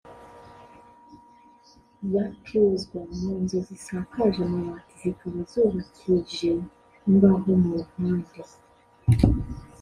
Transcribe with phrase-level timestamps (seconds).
[2.13, 6.51] batuzwa mu nzu zisakaje amabati zikaba zubakije
[7.07, 8.39] imbaho mu mpande